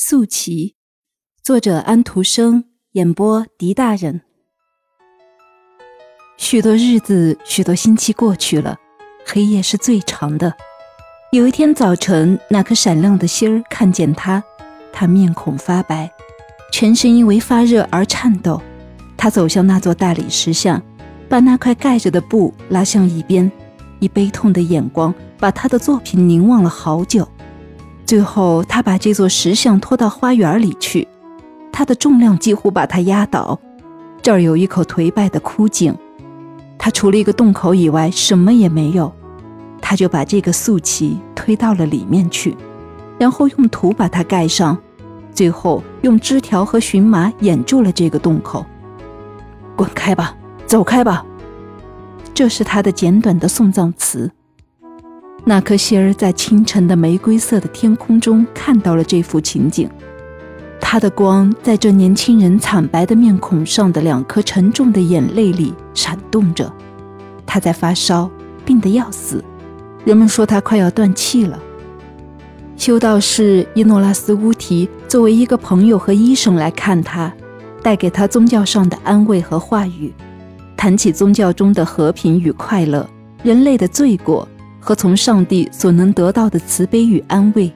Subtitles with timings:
[0.00, 0.76] 素旗，
[1.42, 4.20] 作者安徒生，演播狄大人。
[6.36, 8.76] 许多日子，许多星期过去了，
[9.26, 10.54] 黑夜是最长的。
[11.32, 14.40] 有一天早晨，那颗闪亮的星儿看见他，
[14.92, 16.08] 他面孔发白，
[16.72, 18.62] 全身因为发热而颤抖。
[19.16, 20.80] 他走向那座大理石像，
[21.28, 23.50] 把那块盖着的布拉向一边，
[23.98, 27.28] 以悲痛的眼光把他的作品凝望了好久。
[28.08, 31.06] 最后，他把这座石像拖到花园里去，
[31.70, 33.60] 它的重量几乎把他压倒。
[34.22, 35.94] 这儿有一口颓败的枯井，
[36.78, 39.12] 它除了一个洞口以外什么也没有。
[39.82, 42.56] 他就把这个素旗推到了里面去，
[43.18, 44.78] 然后用土把它盖上，
[45.34, 48.64] 最后用枝条和荨麻掩住了这个洞口。
[49.76, 51.22] 滚开吧，走开吧，
[52.32, 54.32] 这是他的简短的送葬词。
[55.48, 59.88] 那颗星儿在清晨的玫瑰色的天空中看到了这幅情景，
[60.78, 66.70] 它的光在这年轻人惨白的面孔上的两颗沉重的眼泪里闪动着。
[67.46, 68.30] 他在发烧，
[68.66, 69.42] 病得要死，
[70.04, 71.58] 人们说他快要断气了。
[72.76, 77.32] 修道士伊诺拉斯乌提作为一个朋友和医生来看他，
[77.82, 80.12] 带给他宗教上的安慰和话语，
[80.76, 83.08] 谈起宗教中的和平与快乐，
[83.42, 84.46] 人类的罪过。
[84.88, 87.70] 和从上帝所能得到的慈悲与安慰，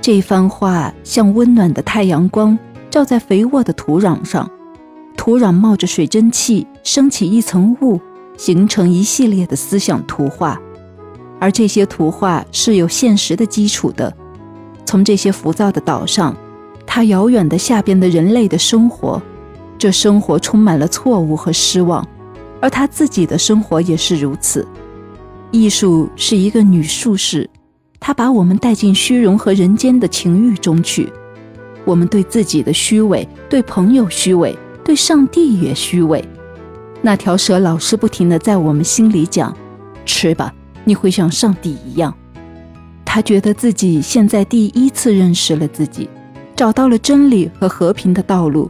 [0.00, 4.50] 这番话像温暖的太阳光照在肥沃的土壤上，
[5.14, 8.00] 土壤冒着水蒸气，升起一层雾，
[8.38, 10.58] 形成一系列的思想图画，
[11.38, 14.10] 而这些图画是有现实的基础的。
[14.86, 16.34] 从这些浮躁的岛上，
[16.86, 19.20] 它遥远的下边的人类的生活，
[19.76, 22.02] 这生活充满了错误和失望，
[22.62, 24.66] 而他自己的生活也是如此。
[25.54, 27.48] 艺术是一个女术士，
[28.00, 31.08] 她把我们带进虚荣和人间的情欲中去。
[31.84, 36.24] 我们对自己的虚伪，对朋友虚伪，对上帝也虚伪。
[37.00, 39.56] 那条蛇老是不停地在我们心里讲
[40.04, 42.12] ：“吃吧，你会像上帝一样。”
[43.06, 46.10] 他觉得自己现在第一次认识了自己，
[46.56, 48.68] 找到了真理和和平的道路。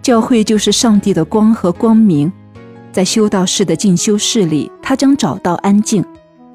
[0.00, 2.32] 教会就是上帝的光和光明。
[2.94, 6.04] 在修道士的进修室里，他将找到安静，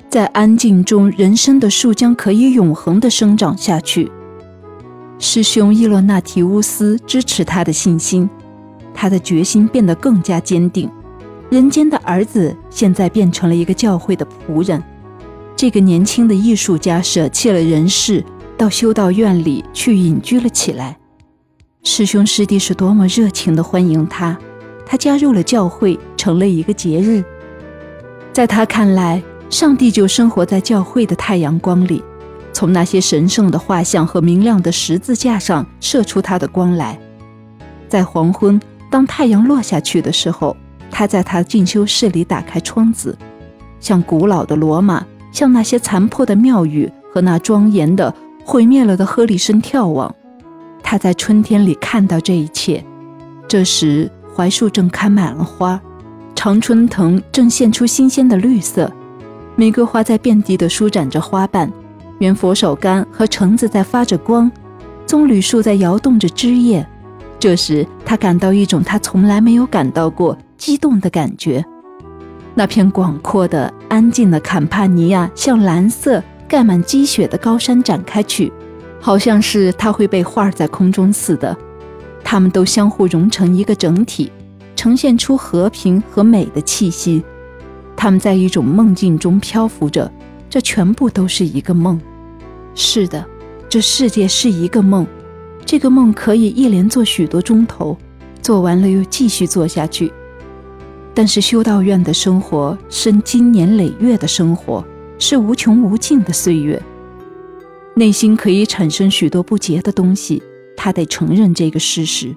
[0.10, 4.10] 在安静中，人生的树将可以永恒地生长下去。
[5.18, 8.30] 师兄伊洛纳提乌斯支持他的信心，
[8.94, 10.90] 他的决心变得更加坚定。
[11.50, 14.82] 人间的儿子现在变成了一个教会的仆人。
[15.58, 18.24] 这个年轻的艺术家舍弃了人世，
[18.58, 20.98] 到修道院里去隐居了起来。
[21.84, 24.40] 师兄师弟是多么热情地欢迎他。
[24.92, 27.24] 他加入了教会，成了一个节日。
[28.34, 32.04] 在他看来，上帝就生活在教会的太阳光里，
[32.52, 37.00] 从那些神圣的画像和明亮的十字架上射出他的光来。
[37.88, 40.58] 在黄昏，当太阳落下去的时候，
[40.90, 43.16] 他在他进修室里打开窗子，
[43.80, 48.12] 向古老的罗马，向那些残破的庙宇和那庄严的
[48.44, 50.16] 毁灭了的赫里森眺望。
[50.82, 52.84] 他在春天里看到这一切，
[53.48, 54.10] 这时。
[54.40, 55.78] 槐树正开满了花，
[56.34, 58.90] 常春藤正现出新鲜的绿色，
[59.58, 61.70] 玫瑰花在遍地的舒展着花瓣，
[62.20, 64.50] 圆佛手柑和橙子在发着光，
[65.06, 66.88] 棕榈树在摇动着枝叶。
[67.38, 71.62] 这时，他感到一种他从来没有感到过激动的感觉。
[72.56, 78.50] 那片广阔的、安静的坎帕尼亚向蓝色、盖满积雪的高山展开去，
[79.02, 81.58] 好像是它会被画在空中似的。
[82.24, 84.32] 它们都相互融成一个整体，
[84.76, 87.24] 呈现出和平和美的气息。
[87.96, 90.12] 它们在一种梦境中漂浮着，
[90.50, 92.00] 这全部都是一个梦。
[92.76, 93.26] 是的，
[93.68, 95.06] 这世界是一个梦。
[95.66, 97.98] 这个梦可以一连做许多钟头，
[98.42, 100.12] 做完了又继续做下去。
[101.14, 104.86] 但是修道院的生活是经年累月的生活，
[105.18, 106.82] 是无穷无尽的岁月。
[107.96, 110.42] 内心可以产生许多不洁的东西。
[110.82, 112.34] 他得承认这个事实，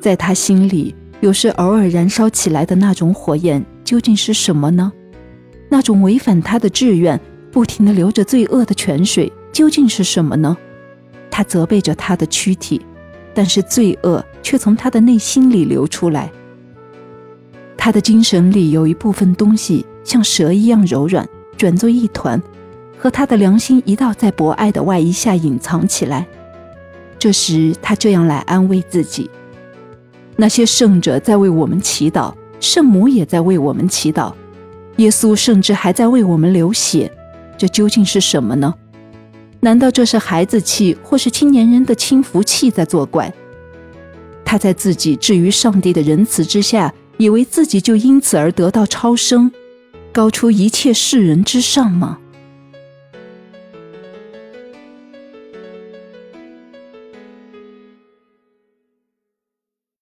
[0.00, 4.90] 在他心里，有时偶尔燃烧起来的那种火焰究竟是什么呢？
[5.68, 7.20] 那种违反他的志愿、
[7.50, 10.56] 不停地流着罪恶的泉水究竟是什么呢？
[11.30, 12.80] 他责备着他的躯体，
[13.34, 16.32] 但是罪恶却从他的内心里流出来。
[17.76, 21.28] 他的精神里有一部分东西像蛇一样柔软，
[21.58, 22.42] 卷作一团，
[22.96, 26.26] 和他的良心一道在博爱的外衣下隐藏起来。
[27.22, 29.30] 这时，他这样来安慰自己：
[30.34, 34.32] 那些圣者在为我们祈祷，圣母也在为我们祈祷，
[34.96, 37.08] 耶稣甚至还在为我们流血。
[37.56, 38.74] 这究竟是什么呢？
[39.60, 43.32] 难道这是孩子气，或是青年人的轻浮气在作怪？
[44.44, 49.48] 他在自己置于上帝的仁慈之下，以为自己就因此而得到超生，
[50.10, 52.18] 高出一切世人之上吗？